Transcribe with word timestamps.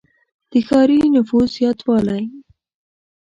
•د 0.51 0.53
ښاري 0.67 0.99
نفوس 1.15 1.49
زیاتوالی. 1.57 2.23